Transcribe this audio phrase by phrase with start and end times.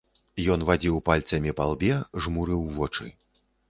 [0.55, 3.17] Ён вадзіў пальцамі па лбе, жмурыў вочы.